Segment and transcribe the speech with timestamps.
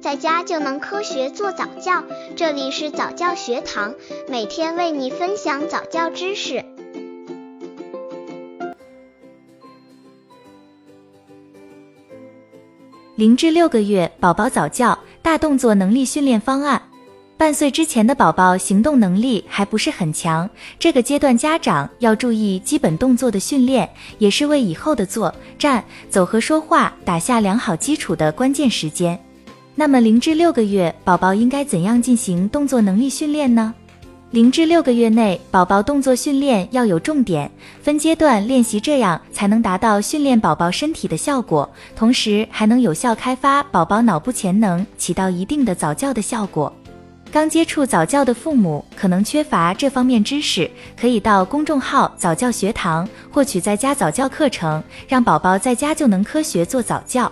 [0.00, 2.02] 在家就能科学做早教。
[2.34, 3.94] 这里是早教学堂，
[4.28, 6.64] 每天为你分享早教知识。
[13.14, 16.80] 零至六个月宝宝早教大动作能力训练方案。
[17.36, 20.48] 半岁之前的宝宝行动能力还不是很强，
[20.78, 29.18] 这个阶段家长要注意基本动作的训练，也是为以后的坐、站、走和说话打下良好基础的关键时间。
[29.74, 33.72] 那么零至六个月宝宝应该怎样进行动作能力训练呢？
[34.30, 37.50] 零至六个月内宝宝动作训练要有重点，
[37.82, 46.72] 分阶段练习，这样才能达到训练宝宝身体的效果，同时还能有效开发宝宝脑部潜能，起到一定的早教的效果。
[47.32, 57.30] 刚接触早教的父母可能缺乏这方面知识，可以到公众号早教学堂获取在家早教课程，让宝宝在家就能科学做早教。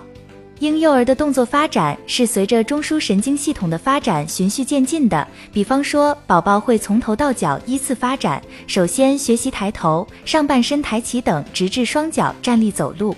[0.61, 13.15] 婴幼儿的动作发展是随着中枢神经系统的发展循序渐进的，比方说宝宝会从头到脚依次发展，首先学习抬头、上半身抬起等，直至双脚站立走路。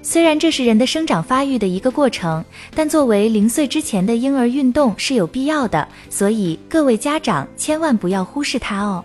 [0.00, 2.42] 虽然这是人的生长发育的一个过程，
[2.74, 9.04] 但作为零岁之前的婴儿，运动是有必要的，所以各位家长千万不要忽视它哦。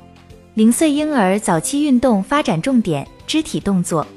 [0.53, 4.07] 零岁婴儿早期运动发展重点：肢体动作。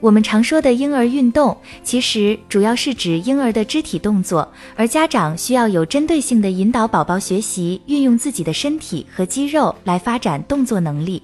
[0.00, 11.20] 我们常说的婴儿运动，其实主要是指婴儿的肢体动作，而家长需要有针对性的引导宝宝学习运用自己的身体和肌肉来发展动作能力。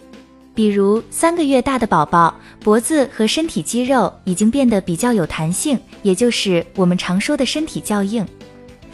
[0.57, 8.27] 比如三个月大的宝宝，脖子和身体肌肉已经变得比较有弹性，也就是我们常说的身体较硬。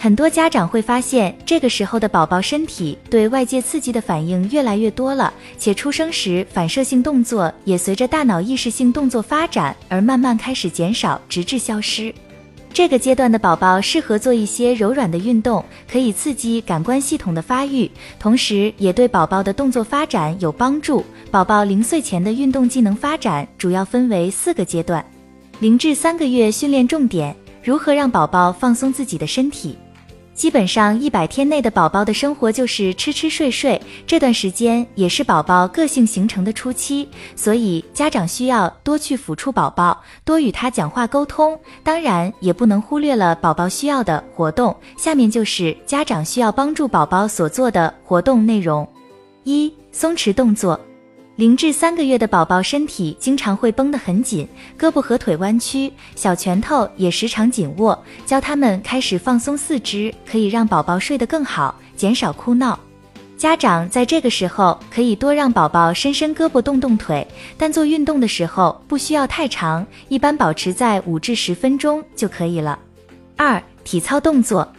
[0.03, 12.15] 很多家长会发现，这个时候的宝宝身体对外界刺激的反应越来越多了，且出生时反射性动作也随着大脑意识性动作发展而慢慢开始减少，直至消失。
[12.73, 21.05] 这个阶段的宝宝适合做一些柔软的运动，可以刺激感官系统的发育，同时也对宝宝的动作发展有帮助。
[21.31, 25.05] 宝宝零岁前的运动技能发展主要分为四个阶段：
[25.59, 29.77] 零至三个月训练重点，如何让宝宝放松自己的身体。
[30.35, 41.59] 基本上一百天内的宝宝的生活就是吃吃睡睡，这段时间也是宝宝个性形成的初期，所以家长需要多去抚触宝宝，多与他讲话沟通。
[41.83, 44.75] 当然，也不能忽略了宝宝需要的活动。
[44.97, 48.89] 下面就是家长需要帮助宝宝所做的活动内容：
[49.45, 50.81] 一、松弛动作。
[51.41, 54.47] 零至三个月的宝宝身体经常会绷得很紧，
[54.79, 57.99] 胳膊和腿弯曲，小拳头也时常紧握。
[58.27, 62.79] 教他们开始放松四肢，可以让宝宝睡得更好，减少哭闹。
[63.39, 67.27] 家长在这个时候可以多让宝宝伸伸胳膊、动动腿，
[67.57, 72.79] 但做运动的时候不需要太长，一般保持在五至十分钟就可以了。
[73.39, 74.71] 二、体操动作。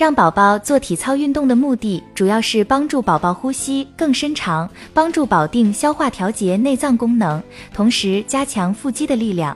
[0.00, 7.38] 让宝宝做体操运动的目的，主要是帮助宝宝呼吸更深长，帮助保定消化、调节内脏功能，
[7.74, 9.54] 同时加强腹肌的力量。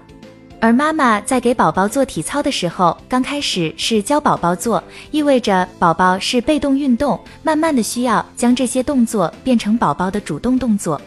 [0.60, 11.00] 而妈妈在给宝宝做体操的时候，刚开始是教宝宝做，意味着宝宝是被动运动，慢慢的需要将这些动作变成宝宝的主动动作。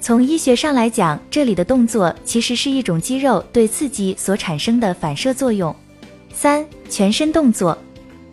[0.00, 5.74] 从医学上来讲，这里的动作其实是一种肌肉对刺激所产生的反射作用。
[6.32, 7.76] 三、全身动作。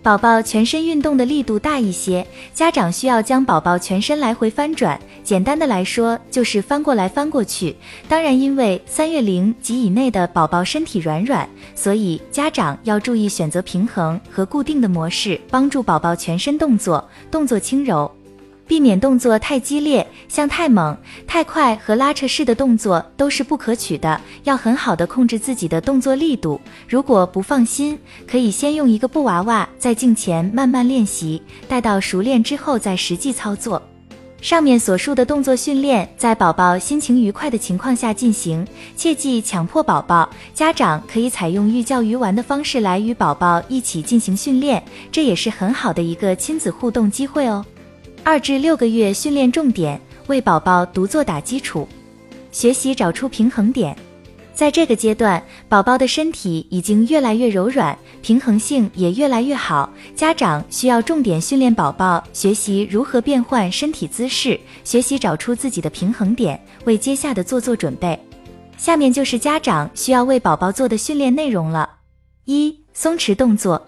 [0.04, 5.00] 宝宝全身运动的力度大一些，家长需要将宝宝全身来回翻转。
[5.24, 7.74] 简单的来说，就是翻过来翻过去。
[8.10, 18.12] 当然，因为三月龄及以内的宝宝身体软软，所以家长要注意选择平衡和固定的模式，帮助宝宝全身动作动作轻柔。
[18.66, 20.98] 避免动作太激烈，像太猛、
[21.28, 24.20] 太快和拉扯式的动作都是不可取的。
[24.44, 26.60] 要很好的控制自己的动作力度。
[26.88, 27.98] 如果不放心，
[28.28, 33.82] 可以先用一个布娃娃在镜前慢慢练习，待到熟练之后再实际操作。
[34.42, 40.30] 上面所述的动作训练在宝宝心情愉快的情况下进行，切忌强迫宝宝。
[40.54, 47.66] 家长可以采用寓教于玩的方式来与宝宝一起进行训练，这也是很好的一个亲子互动机会哦。
[48.26, 51.86] 二至六个月训练重点为宝宝独坐打基础，
[52.54, 53.94] 学习找出平衡点。
[54.56, 59.92] 在这个阶段，宝宝的身体已经越来越柔软，平衡性也越来越好。
[60.16, 68.18] 家长需要重点训练宝宝学习如何变换身体姿势，学习找出自己的平衡点，为接下的做做准备。
[68.78, 71.90] 下面就是家长需要为宝宝做的训练内容了：
[72.46, 73.86] 一、松弛动作。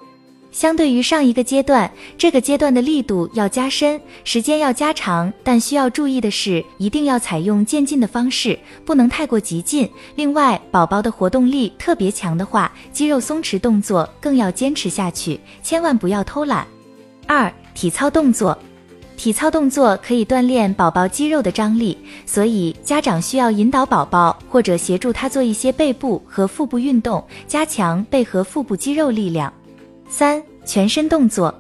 [0.56, 9.90] 相对于上一个阶段，这个阶段的力度要加深，时间要加长，但需要注意的是，一定要采用渐进的方式，不能太过急进。
[10.16, 16.66] 另外，宝宝的活动力特别强的话，肌肉松弛动作更要坚持下去，千万不要偷懒。
[17.28, 18.58] 二、体操动作，
[19.18, 29.52] 体操动作可以锻炼宝宝肌肉的张力，所以家长需要引导宝宝或者协助他做一些背部和腹部运动，加强背和腹部肌肉力量。
[30.08, 31.54] 三、全身动作，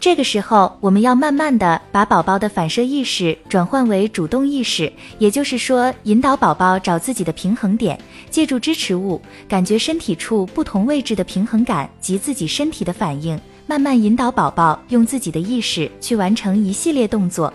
[0.00, 7.98] 这个时候我们要慢慢的把宝宝的反射意识转换为主动意识，也就是说，引导宝宝找自己的平衡点，
[8.30, 17.52] 借助支持物，感觉身体处不同位置的平衡感及自己身体的反应，慢慢引导宝宝用自己的意识去完成一系列动作。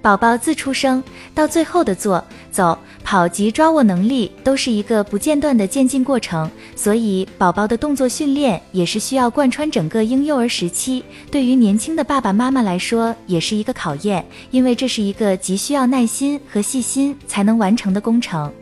[0.00, 1.02] 宝宝自出生
[1.32, 11.02] 到最后的坐、走、跑及抓握能力，都是一个不间断的渐进过程，所以宝宝的动作训练也是需要贯穿整个婴幼儿时期。
[11.30, 18.52] 对于年轻的爸爸妈妈来说，也是一个考验，因为这是一个极需要耐心和细心才能完成的工程。